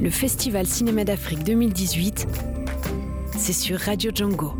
[0.00, 2.26] Le Festival Cinéma d'Afrique 2018,
[3.36, 4.54] c'est sur Radio Django.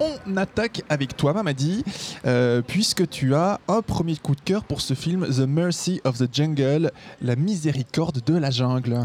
[0.00, 1.84] On attaque avec toi, Mamadi,
[2.24, 6.18] euh, puisque tu as un premier coup de cœur pour ce film The Mercy of
[6.18, 6.90] the Jungle,
[7.20, 9.04] la miséricorde de la jungle.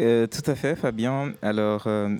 [0.00, 1.32] Euh, tout à fait, Fabien.
[1.42, 2.16] Alors, euh,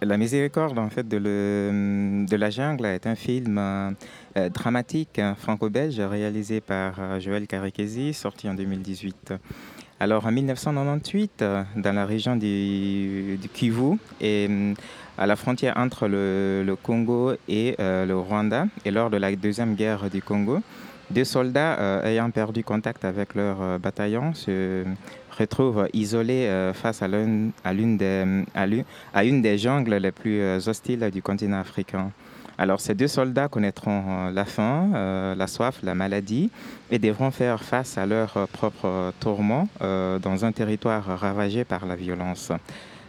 [0.00, 5.36] La miséricorde en fait, de, le, de, la jungle est un film euh, dramatique hein,
[5.38, 9.34] franco-belge réalisé par Joël Caricesi, sorti en 2018.
[9.98, 11.44] Alors, en 1998,
[11.76, 14.48] dans la région du, Kivu, et
[15.18, 20.08] à la frontière entre le Congo et le Rwanda, et lors de la Deuxième Guerre
[20.08, 20.60] du Congo,
[21.10, 24.84] deux soldats ayant perdu contact avec leur bataillon se
[25.38, 30.58] retrouve isolé euh, face à l'une, à, des, à, une des jungles les plus euh,
[30.66, 32.10] hostiles du continent africain.
[32.58, 36.50] Alors ces deux soldats connaîtront euh, la faim, la soif, la maladie
[36.90, 42.52] et devront faire face à leurs propres tourments dans un territoire ravagé par la violence.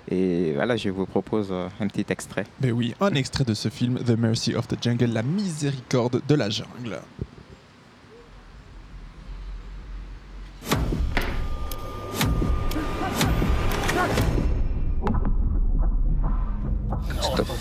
[0.09, 2.45] Et voilà, je vous propose un petit extrait.
[2.61, 6.35] Mais oui, un extrait de ce film, The Mercy of the Jungle, la miséricorde de
[6.35, 6.99] la jungle.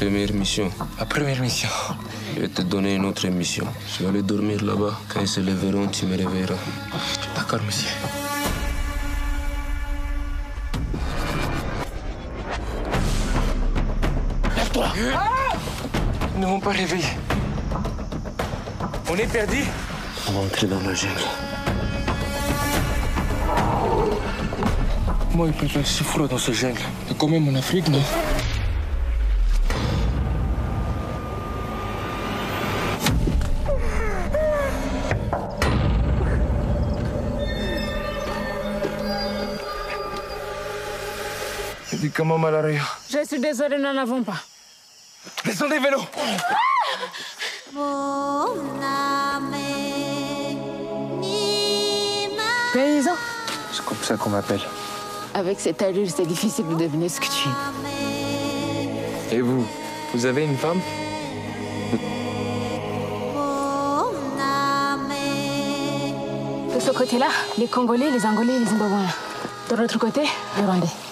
[0.00, 0.70] Première mission.
[0.98, 1.68] Ma première mission
[2.34, 3.66] Je vais te donner une autre mission.
[3.92, 4.98] Je vais aller dormir là-bas.
[5.10, 6.54] Quand ils se lèveront, tu me réveilleras.
[7.36, 7.90] D'accord, monsieur.
[14.56, 14.86] Lève-toi
[16.34, 17.12] Ils ne vont pas réveiller.
[19.10, 19.64] On est perdu
[20.28, 21.28] On va entrer dans la jungle.
[25.34, 26.80] Moi, il peut faire si froid dans ce jungle.
[27.06, 28.00] C'est quand même en Afrique, non?
[42.38, 44.40] Malaria Je suis désolée, nous n'en avons pas.
[45.44, 45.98] Descendez, vélo
[52.72, 53.10] Paysan
[53.72, 54.60] C'est comme ça qu'on m'appelle.
[55.34, 57.48] Avec cette allure, c'est difficile de deviner ce que tu
[59.32, 59.36] es.
[59.36, 59.66] Et vous
[60.14, 60.80] Vous avez une femme?
[66.74, 67.28] De ce côté-là,
[67.58, 69.12] les Congolais, les Angolais, les Zimbabwéens.
[69.70, 70.22] De l'autre côté,
[70.56, 71.09] les Rwandais.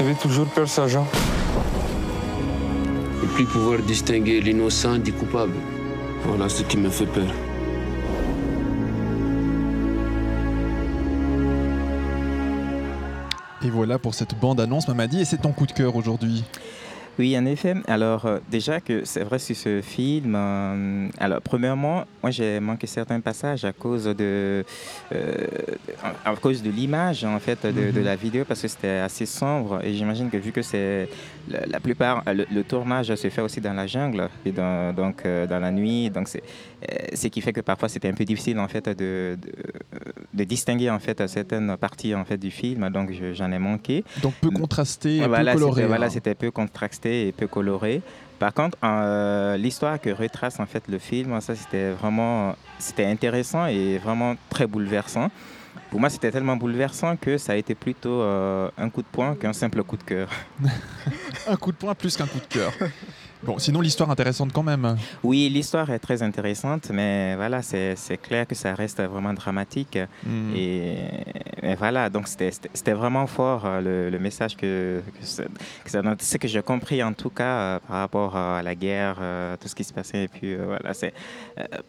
[0.00, 1.06] J'avais toujours peur, sergent.
[3.22, 5.52] Et puis pouvoir distinguer l'innocent du coupable.
[6.24, 7.30] Voilà ce qui me fait peur.
[13.62, 16.44] Et voilà pour cette bande-annonce, Mamadi, et c'est ton coup de cœur aujourd'hui.
[17.20, 17.74] Oui, en effet.
[17.86, 22.86] Alors, euh, déjà que c'est vrai sur ce film, euh, alors, premièrement, moi, j'ai manqué
[22.86, 24.64] certains passages à cause de,
[25.12, 25.46] euh,
[26.24, 28.04] à cause de l'image, en fait, de, de, mhm.
[28.06, 29.84] la vidéo, parce que c'était assez sombre.
[29.84, 31.10] Et j'imagine que vu que c'est
[31.46, 35.70] la, plupart, le, tournage se fait aussi dans la jungle, et dans, donc dans la
[35.70, 36.42] nuit, donc c'est
[37.12, 39.52] ce qui fait que parfois c'était un peu difficile, en fait, de, de,
[40.34, 42.88] distinguer, en fait, certaines parties, en fait, du film.
[42.90, 44.04] Donc, j'en ai manqué.
[44.22, 45.86] Donc, peu contrasté, peu coloré.
[45.86, 46.10] Voilà, hein.
[46.10, 48.02] c'était peu contrasté et peu coloré.
[48.40, 53.66] Par contre, euh, l'histoire que retrace en fait le film, ça c'était vraiment, c'était intéressant
[53.66, 55.30] et vraiment très bouleversant.
[55.90, 59.34] Pour moi, c'était tellement bouleversant que ça a été plutôt euh, un coup de poing
[59.34, 60.30] qu'un simple coup de cœur.
[61.48, 62.72] un coup de poing plus qu'un coup de cœur.
[63.42, 64.96] Bon, sinon l'histoire intéressante quand même.
[65.22, 69.98] Oui, l'histoire est très intéressante, mais voilà, c'est clair que ça reste vraiment dramatique.
[70.24, 70.54] Hmm.
[70.54, 70.98] Et,
[71.78, 75.44] voilà, donc c'était vraiment fort euh, le, message que, que, ça,
[76.18, 79.68] ce que j'ai compris en tout cas euh, par rapport à la guerre, euh, tout
[79.68, 80.24] ce qui se passait.
[80.24, 81.14] Et puis voilà, c'est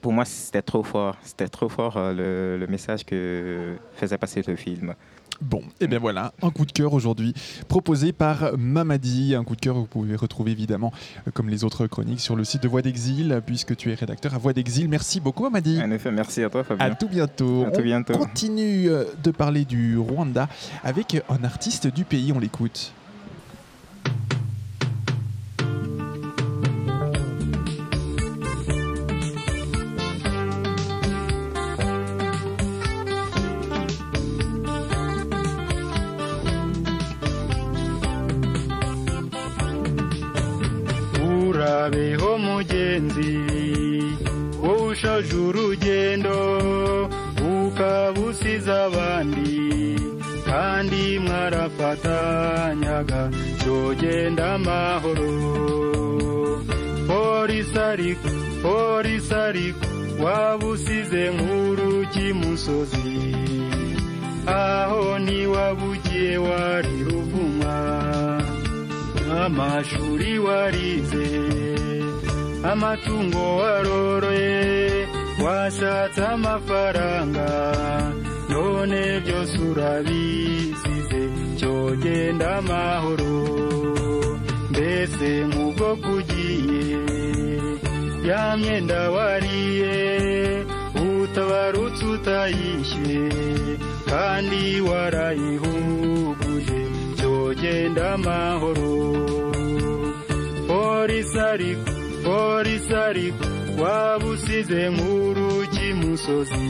[0.01, 4.55] pour moi c'était trop fort, c'était trop fort le, le message que faisait passer le
[4.55, 4.93] film.
[5.39, 7.33] Bon, et bien voilà, un coup de cœur aujourd'hui
[7.67, 9.33] proposé par Mamadi.
[9.35, 10.91] Un coup de cœur que vous pouvez retrouver évidemment,
[11.27, 14.35] euh, comme les autres chroniques, sur le site de Voix d'Exil, puisque tu es rédacteur
[14.35, 14.87] à Voix d'Exil.
[14.87, 15.81] Merci beaucoup, Mamadi.
[15.81, 16.85] En effet, merci à toi, Fabien.
[16.85, 17.65] À tout bientôt.
[17.65, 18.13] À tout bientôt.
[18.15, 20.47] On continue euh, de parler du Rwanda
[20.83, 22.31] avec un artiste du pays.
[22.33, 22.93] On l'écoute.
[44.91, 46.35] Wowe ushaje urugendo
[47.39, 49.95] ukaba usize abandi
[50.45, 53.29] kandi mwarafatanyaga
[53.63, 55.31] cyogenda amahoro.
[57.07, 58.29] Polisi ariko
[58.63, 59.85] polisi ariko
[60.23, 63.35] waba usize nk'uwo musozi.
[64.47, 67.75] Aho ntiwabugiye wari ruvumwa
[69.45, 71.27] amashuri warize.
[72.63, 75.07] Amatungo waroroye
[75.43, 77.47] washatse amafaranga.
[78.49, 81.21] None byose urabisize
[81.59, 83.33] cyogenda amahoro.
[84.69, 86.83] Mbese nk'ubwo kugiye
[88.27, 89.95] ya myenda wariye
[91.05, 93.23] utabarutse utayishyuye
[94.11, 96.79] kandi warayihuguje
[97.17, 98.91] cyogenda amahoro.
[100.67, 101.90] Polisi ariko
[102.31, 103.45] polisi ariko
[103.81, 106.69] waba usize nk'urugi musozi.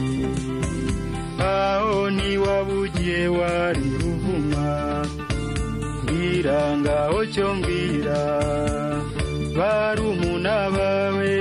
[1.38, 4.68] Aho ntiwabugiye wari ruvuma
[6.02, 8.20] mbwira ngaho cyo mbwira
[9.58, 11.34] barumuna bawe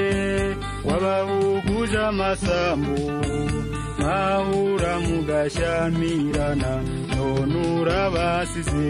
[0.87, 2.97] wabahuguje amasambu
[3.99, 6.71] mwahura mugashyamirana
[7.15, 8.89] none urabasize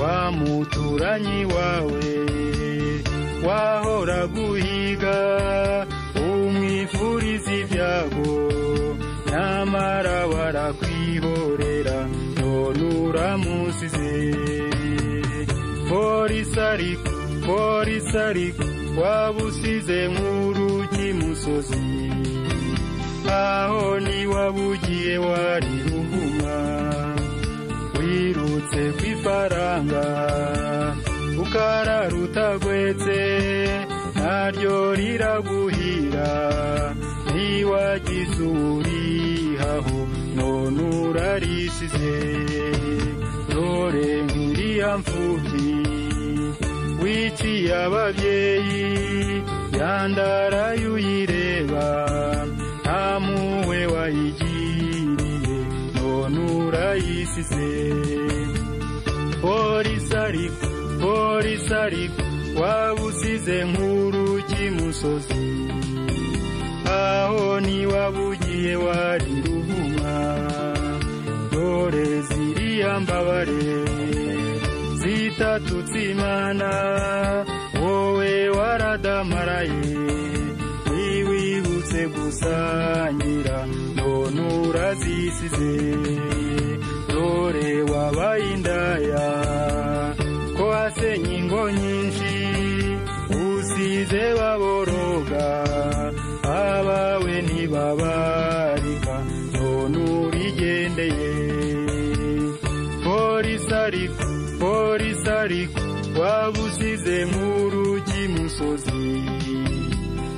[0.00, 2.04] wa muturanyi wawe.
[3.46, 5.16] Wahora guhiga
[6.26, 8.30] umwifuriza ibyago
[9.30, 11.98] nyamara warakwihorera
[12.40, 14.14] none uramusize
[15.88, 17.10] polisi ariko
[17.46, 18.64] polisi ariko
[19.00, 21.82] waba usize nk'urugi musozi.
[23.32, 26.56] Aho ntiwabugiye wari ruvuma
[27.98, 30.04] wirutse ku ifaranga
[31.38, 33.18] ukarara utagwetse
[34.14, 36.30] naryo riraguhira.
[37.32, 39.98] Ntiwagize urihaho
[40.36, 42.14] none urarisize.
[43.50, 45.72] Dore nk'iriya mfubyi
[47.02, 48.84] wiciye ababyeyi
[49.78, 51.86] yandaraye uyireba.
[52.82, 55.58] Nta muwe wayigiriye
[55.96, 57.70] none urayisize.
[59.42, 60.66] Polisi ariko
[61.02, 62.22] polisi ariko
[62.60, 65.44] waba usize nk'urugi musozi
[66.86, 70.14] aho ntiwabugiye wari ruhuma
[71.52, 73.64] dore ziriya mbabare
[75.00, 76.70] zitatutse imana
[77.82, 79.80] wowe waradamaraye
[80.86, 83.58] ntiwibutse gusangira
[83.96, 85.72] none urazisize.
[87.08, 89.26] Dore wabaye indaya.
[91.70, 92.32] Nyinshi.
[93.42, 95.46] Usize baboroga
[96.44, 99.14] abawe ntibabarika.
[99.54, 101.32] None urigendeye.
[103.04, 104.24] Polisi ariko
[104.60, 105.80] polisi ariko
[106.20, 109.04] waba usize nk'urugi musozi.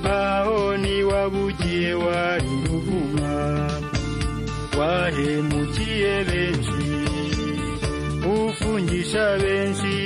[0.04, 3.34] Aho ntiwabugiye wari ruvuma
[4.78, 6.84] wahemukiye benshi
[8.34, 9.96] ufungisha benshi.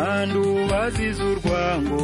[0.00, 2.02] Kandi ubazize urwango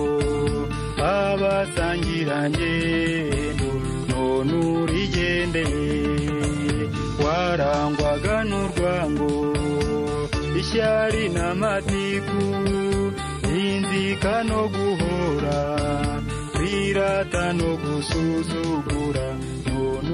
[1.16, 3.68] abasangirangendo
[4.10, 5.96] none urigendeye
[7.24, 9.30] warangwaga n'urwango
[10.60, 12.42] ishyari n'amatiku
[13.64, 15.58] inzika no guhora
[16.54, 19.26] kwirata no gusuzugura
[19.66, 20.10] none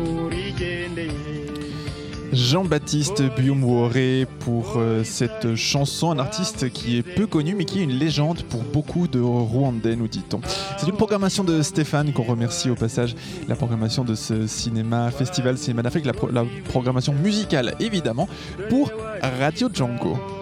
[2.53, 7.83] Jean-Baptiste Biumwore pour euh, cette chanson, un artiste qui est peu connu mais qui est
[7.83, 10.43] une légende pour beaucoup de Rwandais, nous dit-on.
[10.77, 13.15] C'est une programmation de Stéphane qu'on remercie au passage,
[13.49, 18.29] la programmation de ce cinéma, Festival Cinéma d'Afrique, la programmation musicale évidemment
[18.69, 18.93] pour
[19.41, 20.42] Radio Django.